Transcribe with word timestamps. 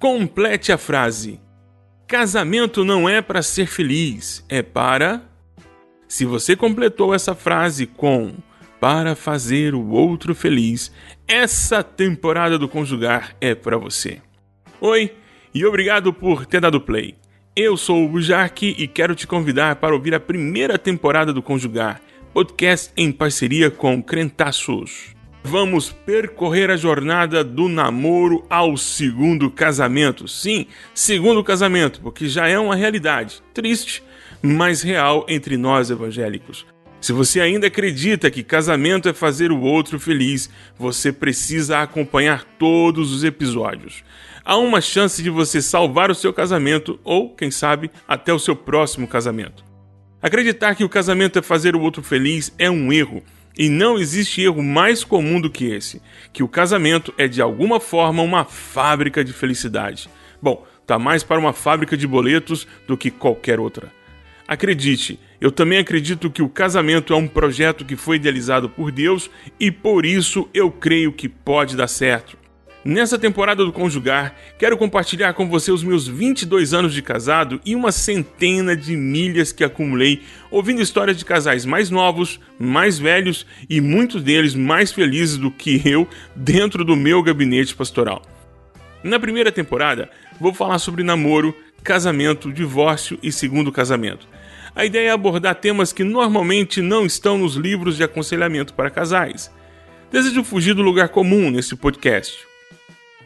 Complete 0.00 0.72
a 0.72 0.78
frase. 0.78 1.38
Casamento 2.08 2.86
não 2.86 3.06
é 3.06 3.20
para 3.20 3.42
ser 3.42 3.66
feliz, 3.66 4.42
é 4.48 4.62
para. 4.62 5.22
Se 6.08 6.24
você 6.24 6.56
completou 6.56 7.14
essa 7.14 7.34
frase 7.34 7.86
com 7.86 8.32
para 8.80 9.14
fazer 9.14 9.74
o 9.74 9.90
outro 9.90 10.34
feliz, 10.34 10.90
essa 11.28 11.82
temporada 11.82 12.58
do 12.58 12.66
Conjugar 12.66 13.36
é 13.42 13.54
para 13.54 13.76
você. 13.76 14.22
Oi, 14.80 15.12
e 15.54 15.66
obrigado 15.66 16.14
por 16.14 16.46
ter 16.46 16.62
dado 16.62 16.80
play. 16.80 17.14
Eu 17.54 17.76
sou 17.76 18.02
o 18.02 18.08
Bujark 18.08 18.74
e 18.78 18.88
quero 18.88 19.14
te 19.14 19.26
convidar 19.26 19.76
para 19.76 19.94
ouvir 19.94 20.14
a 20.14 20.20
primeira 20.20 20.78
temporada 20.78 21.30
do 21.30 21.42
Conjugar, 21.42 22.00
podcast 22.32 22.90
em 22.96 23.12
parceria 23.12 23.70
com 23.70 24.02
Crentaços. 24.02 25.19
Vamos 25.42 25.90
percorrer 25.90 26.70
a 26.70 26.76
jornada 26.76 27.42
do 27.42 27.66
namoro 27.68 28.44
ao 28.48 28.76
segundo 28.76 29.50
casamento. 29.50 30.28
Sim, 30.28 30.66
segundo 30.94 31.42
casamento, 31.42 32.00
porque 32.02 32.28
já 32.28 32.46
é 32.46 32.58
uma 32.58 32.76
realidade 32.76 33.42
triste, 33.54 34.02
mas 34.42 34.82
real 34.82 35.24
entre 35.28 35.56
nós 35.56 35.90
evangélicos. 35.90 36.66
Se 37.00 37.14
você 37.14 37.40
ainda 37.40 37.68
acredita 37.68 38.30
que 38.30 38.42
casamento 38.42 39.08
é 39.08 39.14
fazer 39.14 39.50
o 39.50 39.60
outro 39.60 39.98
feliz, 39.98 40.50
você 40.78 41.10
precisa 41.10 41.80
acompanhar 41.80 42.44
todos 42.58 43.10
os 43.10 43.24
episódios. 43.24 44.04
Há 44.44 44.58
uma 44.58 44.82
chance 44.82 45.22
de 45.22 45.30
você 45.30 45.62
salvar 45.62 46.10
o 46.10 46.14
seu 46.14 46.34
casamento 46.34 47.00
ou, 47.02 47.34
quem 47.34 47.50
sabe, 47.50 47.90
até 48.06 48.32
o 48.32 48.38
seu 48.38 48.54
próximo 48.54 49.08
casamento. 49.08 49.64
Acreditar 50.20 50.74
que 50.74 50.84
o 50.84 50.88
casamento 50.88 51.38
é 51.38 51.42
fazer 51.42 51.74
o 51.74 51.80
outro 51.80 52.02
feliz 52.02 52.52
é 52.58 52.70
um 52.70 52.92
erro, 52.92 53.22
e 53.60 53.68
não 53.68 53.98
existe 53.98 54.40
erro 54.40 54.62
mais 54.62 55.04
comum 55.04 55.38
do 55.38 55.50
que 55.50 55.66
esse, 55.66 56.00
que 56.32 56.42
o 56.42 56.48
casamento 56.48 57.12
é 57.18 57.28
de 57.28 57.42
alguma 57.42 57.78
forma 57.78 58.22
uma 58.22 58.42
fábrica 58.42 59.22
de 59.22 59.34
felicidade. 59.34 60.08
Bom, 60.40 60.66
tá 60.86 60.98
mais 60.98 61.22
para 61.22 61.38
uma 61.38 61.52
fábrica 61.52 61.94
de 61.94 62.06
boletos 62.06 62.66
do 62.88 62.96
que 62.96 63.10
qualquer 63.10 63.60
outra. 63.60 63.92
Acredite, 64.48 65.20
eu 65.38 65.52
também 65.52 65.76
acredito 65.76 66.30
que 66.30 66.40
o 66.40 66.48
casamento 66.48 67.12
é 67.12 67.16
um 67.16 67.28
projeto 67.28 67.84
que 67.84 67.96
foi 67.96 68.16
idealizado 68.16 68.66
por 68.66 68.90
Deus 68.90 69.30
e 69.60 69.70
por 69.70 70.06
isso 70.06 70.48
eu 70.54 70.70
creio 70.70 71.12
que 71.12 71.28
pode 71.28 71.76
dar 71.76 71.86
certo. 71.86 72.39
Nessa 72.82 73.18
temporada 73.18 73.62
do 73.62 73.74
Conjugar, 73.74 74.34
quero 74.58 74.74
compartilhar 74.78 75.34
com 75.34 75.46
você 75.46 75.70
os 75.70 75.84
meus 75.84 76.08
22 76.08 76.72
anos 76.72 76.94
de 76.94 77.02
casado 77.02 77.60
e 77.62 77.76
uma 77.76 77.92
centena 77.92 78.74
de 78.74 78.96
milhas 78.96 79.52
que 79.52 79.62
acumulei 79.62 80.22
ouvindo 80.50 80.80
histórias 80.80 81.18
de 81.18 81.24
casais 81.26 81.66
mais 81.66 81.90
novos, 81.90 82.40
mais 82.58 82.98
velhos 82.98 83.46
e 83.68 83.82
muitos 83.82 84.22
deles 84.22 84.54
mais 84.54 84.90
felizes 84.92 85.36
do 85.36 85.50
que 85.50 85.82
eu 85.84 86.08
dentro 86.34 86.82
do 86.82 86.96
meu 86.96 87.22
gabinete 87.22 87.74
pastoral. 87.74 88.22
Na 89.04 89.20
primeira 89.20 89.52
temporada, 89.52 90.08
vou 90.40 90.54
falar 90.54 90.78
sobre 90.78 91.04
namoro, 91.04 91.54
casamento, 91.84 92.50
divórcio 92.50 93.18
e 93.22 93.30
segundo 93.30 93.70
casamento. 93.70 94.26
A 94.74 94.86
ideia 94.86 95.08
é 95.08 95.12
abordar 95.12 95.54
temas 95.56 95.92
que 95.92 96.02
normalmente 96.02 96.80
não 96.80 97.04
estão 97.04 97.36
nos 97.36 97.56
livros 97.56 97.98
de 97.98 98.04
aconselhamento 98.04 98.72
para 98.72 98.88
casais. 98.88 99.50
Desejo 100.10 100.42
fugir 100.42 100.72
do 100.72 100.80
lugar 100.80 101.10
comum 101.10 101.50
nesse 101.50 101.76
podcast. 101.76 102.49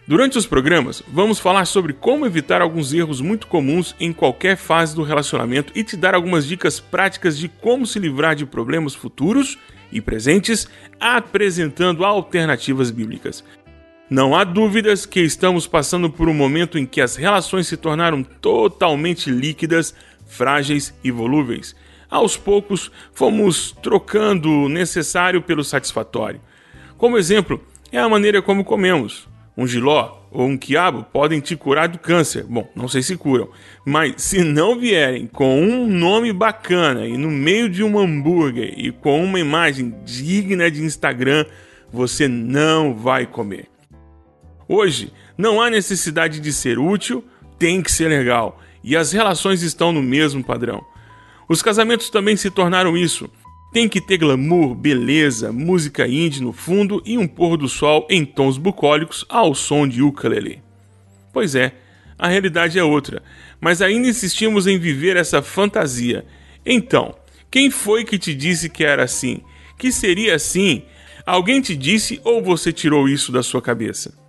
Durante 0.07 0.37
os 0.37 0.47
programas, 0.47 1.03
vamos 1.09 1.39
falar 1.39 1.65
sobre 1.65 1.95
como 1.95 2.27
evitar 2.27 2.61
alguns 2.61 2.93
erros 2.93 3.23
muito 3.23 3.47
comuns 3.47 3.97
em 3.99 4.13
qualquer 4.13 4.55
fase 4.55 4.95
do 4.95 5.03
relacionamento 5.03 5.73
e 5.75 5.83
te 5.83 5.97
dar 5.97 6.15
algumas 6.15 6.47
dicas 6.47 6.79
práticas 6.79 7.39
de 7.39 7.49
como 7.49 7.87
se 7.87 7.99
livrar 7.99 8.37
de 8.37 8.45
problemas 8.45 8.95
futuros 8.95 9.57
e 9.91 10.03
presentes, 10.03 10.69
apresentando 11.01 12.05
alternativas 12.05 12.91
bíblicas. 12.91 13.43
Não 14.11 14.37
há 14.37 14.45
dúvidas 14.45 15.07
que 15.07 15.21
estamos 15.21 15.67
passando 15.67 16.11
por 16.11 16.29
um 16.29 16.35
momento 16.35 16.77
em 16.79 16.85
que 16.85 17.01
as 17.01 17.17
relações 17.17 17.67
se 17.67 17.77
tornaram 17.79 18.23
totalmente 18.23 19.31
líquidas, 19.31 19.95
frágeis 20.27 20.95
e 21.03 21.11
volúveis. 21.11 21.75
Aos 22.11 22.37
poucos, 22.37 22.93
fomos 23.15 23.75
trocando 23.83 24.51
o 24.51 24.69
necessário 24.69 25.41
pelo 25.41 25.65
satisfatório. 25.65 26.43
Como 26.99 27.17
exemplo, 27.17 27.65
é 27.91 27.99
a 27.99 28.09
maneira 28.09 28.43
como 28.43 28.67
comemos. 28.67 29.33
Um 29.57 29.67
giló 29.67 30.21
ou 30.33 30.47
um 30.47 30.59
quiabo 30.59 31.05
podem 31.13 31.41
te 31.41 31.55
curar 31.55 31.89
do 31.89 31.99
câncer. 31.99 32.45
Bom, 32.45 32.69
não 32.75 32.89
sei 32.89 33.03
se 33.03 33.17
curam, 33.17 33.49
mas 33.87 34.21
se 34.23 34.43
não 34.43 34.79
vierem 34.79 35.27
com 35.29 35.61
um 35.63 35.87
nome 35.87 36.33
bacana 36.33 37.07
e 37.07 37.17
no 37.17 37.31
meio 37.31 37.69
de 37.69 37.83
um 37.85 37.99
hambúrguer 37.99 38.75
e 38.77 38.91
com 38.91 39.23
uma 39.23 39.39
imagem 39.39 39.95
digna 40.05 40.71
de 40.71 40.83
Instagram, 40.83 41.47
você 41.93 42.27
não 42.27 42.95
vai 42.95 43.27
comer. 43.27 43.69
Hoje, 44.67 45.13
não 45.39 45.63
há 45.63 45.71
necessidade 45.71 46.41
de 46.41 46.53
ser 46.53 46.79
útil, 46.79 47.25
tem 47.59 47.81
que 47.81 47.93
ser 47.93 48.09
legal 48.09 48.61
e 48.85 48.97
as 48.97 49.13
relações 49.13 49.63
estão 49.63 49.93
no 49.93 50.03
mesmo 50.03 50.45
padrão. 50.45 50.85
Os 51.49 51.63
casamentos 51.63 52.11
também 52.11 52.37
se 52.37 52.51
tornaram 52.51 52.97
isso. 52.97 53.31
Tem 53.75 53.89
que 53.89 54.01
ter 54.01 54.19
glamour, 54.19 54.73
beleza, 54.73 55.51
música 55.51 56.07
indie 56.07 56.41
no 56.41 56.53
fundo 56.53 57.03
e 57.05 57.19
um 57.19 57.27
pôr 57.27 57.57
do 57.57 57.69
sol 57.69 58.07
em 58.09 58.25
tons 58.25 58.57
bucólicos 58.57 59.25
ao 59.29 59.53
som 59.53 59.89
de 59.89 60.01
ukulele. 60.01 60.63
Pois 61.33 61.57
é, 61.57 61.73
a 62.17 62.29
realidade 62.29 62.79
é 62.79 62.85
outra, 62.85 63.21
mas 63.61 63.83
ainda 63.83 64.07
insistimos 64.07 64.69
em 64.69 64.79
viver 64.79 65.17
essa 65.17 65.43
fantasia. 65.43 66.25
Então, 66.65 67.17
quem 67.51 67.69
foi 67.69 68.05
que 68.05 68.17
te 68.17 68.33
disse 68.33 68.71
que 68.71 68.85
era 68.85 69.03
assim? 69.03 69.41
Que 69.77 69.91
seria 69.91 70.37
assim? 70.37 70.85
Alguém 71.27 71.61
te 71.61 71.75
disse 71.75 72.21
ou 72.23 72.41
você 72.41 72.73
tirou 72.73 73.09
isso 73.09 73.33
da 73.33 73.43
sua 73.43 73.61
cabeça? 73.61 74.24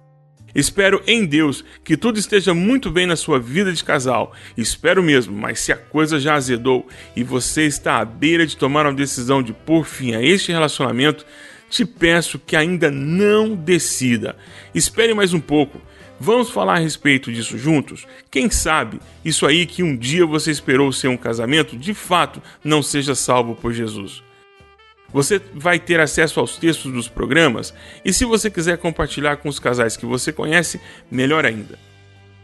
Espero 0.55 1.03
em 1.05 1.25
Deus 1.25 1.65
que 1.83 1.97
tudo 1.97 2.17
esteja 2.17 2.53
muito 2.53 2.89
bem 2.89 3.05
na 3.05 3.17
sua 3.17 3.37
vida 3.37 3.73
de 3.73 3.83
casal. 3.83 4.33
Espero 4.55 5.03
mesmo, 5.03 5.35
mas 5.35 5.59
se 5.59 5.73
a 5.73 5.75
coisa 5.75 6.17
já 6.17 6.35
azedou 6.35 6.87
e 7.13 7.23
você 7.23 7.65
está 7.65 7.99
à 7.99 8.05
beira 8.05 8.47
de 8.47 8.55
tomar 8.55 8.85
uma 8.85 8.93
decisão 8.93 9.43
de 9.43 9.51
pôr 9.51 9.85
fim 9.85 10.15
a 10.15 10.23
este 10.23 10.53
relacionamento, 10.53 11.25
te 11.69 11.83
peço 11.83 12.39
que 12.39 12.55
ainda 12.55 12.89
não 12.89 13.53
decida. 13.53 14.37
Espere 14.73 15.13
mais 15.13 15.33
um 15.33 15.41
pouco. 15.41 15.81
Vamos 16.17 16.49
falar 16.49 16.75
a 16.75 16.79
respeito 16.79 17.31
disso 17.33 17.57
juntos? 17.57 18.07
Quem 18.31 18.49
sabe 18.49 19.01
isso 19.25 19.45
aí 19.45 19.65
que 19.65 19.83
um 19.83 19.97
dia 19.97 20.25
você 20.25 20.49
esperou 20.49 20.89
ser 20.93 21.09
um 21.09 21.17
casamento, 21.17 21.75
de 21.75 21.93
fato 21.93 22.41
não 22.63 22.81
seja 22.81 23.13
salvo 23.13 23.55
por 23.55 23.73
Jesus. 23.73 24.23
Você 25.15 25.41
vai 25.53 25.79
ter 25.79 25.99
acesso 26.01 26.41
aos 26.41 26.57
textos 26.57 26.91
dos 26.91 27.07
programas 27.07 27.73
e, 28.03 28.11
se 28.11 28.25
você 28.25 28.49
quiser 28.49 28.77
compartilhar 28.77 29.37
com 29.37 29.47
os 29.47 29.59
casais 29.59 29.95
que 29.95 30.05
você 30.05 30.33
conhece, 30.33 30.81
melhor 31.09 31.45
ainda. 31.45 31.79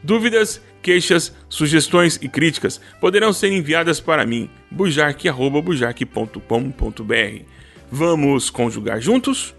Dúvidas, 0.01 0.61
queixas, 0.81 1.35
sugestões 1.49 2.17
e 2.21 2.29
críticas 2.29 2.79
poderão 3.01 3.33
ser 3.33 3.51
enviadas 3.51 3.99
para 3.99 4.25
mim, 4.25 4.49
bujarque.bujarque.com.br. 4.71 7.43
Vamos 7.91 8.49
conjugar 8.49 9.01
juntos? 9.01 9.53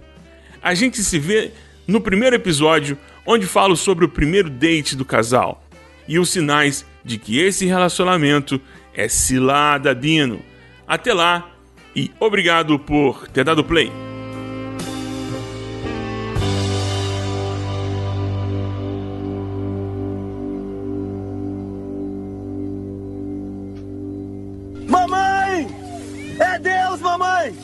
A 0.62 0.72
gente 0.72 1.04
se 1.04 1.18
vê 1.18 1.50
no 1.86 2.00
primeiro 2.00 2.36
episódio, 2.36 2.96
onde 3.26 3.44
falo 3.44 3.76
sobre 3.76 4.06
o 4.06 4.08
primeiro 4.08 4.48
date 4.48 4.96
do 4.96 5.04
casal 5.04 5.62
e 6.08 6.18
os 6.18 6.30
sinais 6.30 6.86
de 7.04 7.18
que 7.18 7.38
esse 7.38 7.66
relacionamento 7.66 8.58
é 8.94 9.06
cilada 9.06 9.94
dino. 9.94 10.40
Até 10.88 11.12
lá! 11.12 11.51
E 11.94 12.10
obrigado 12.19 12.78
por 12.78 13.28
ter 13.28 13.44
dado 13.44 13.64
play. 13.64 13.91
Mamãe! 24.88 25.69
É 26.38 26.58
Deus, 26.58 27.00
mamãe! 27.00 27.55